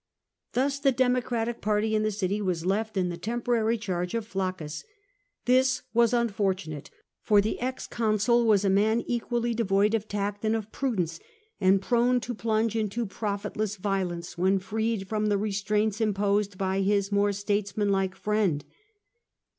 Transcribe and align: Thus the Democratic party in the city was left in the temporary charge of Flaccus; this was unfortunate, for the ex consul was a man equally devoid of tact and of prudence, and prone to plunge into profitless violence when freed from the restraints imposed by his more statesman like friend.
Thus 0.53 0.79
the 0.79 0.91
Democratic 0.91 1.61
party 1.61 1.93
in 1.93 2.01
the 2.01 2.09
city 2.09 2.41
was 2.41 2.65
left 2.65 2.97
in 2.97 3.09
the 3.09 3.17
temporary 3.17 3.77
charge 3.77 4.15
of 4.15 4.25
Flaccus; 4.25 4.83
this 5.45 5.83
was 5.93 6.11
unfortunate, 6.11 6.89
for 7.21 7.39
the 7.39 7.59
ex 7.59 7.85
consul 7.85 8.47
was 8.47 8.65
a 8.65 8.69
man 8.71 9.01
equally 9.05 9.53
devoid 9.53 9.93
of 9.93 10.07
tact 10.07 10.43
and 10.43 10.55
of 10.55 10.71
prudence, 10.71 11.19
and 11.59 11.83
prone 11.83 12.19
to 12.21 12.33
plunge 12.33 12.75
into 12.75 13.05
profitless 13.05 13.75
violence 13.75 14.39
when 14.39 14.57
freed 14.57 15.07
from 15.07 15.27
the 15.27 15.37
restraints 15.37 16.01
imposed 16.01 16.57
by 16.57 16.81
his 16.81 17.11
more 17.11 17.31
statesman 17.31 17.89
like 17.89 18.15
friend. 18.15 18.65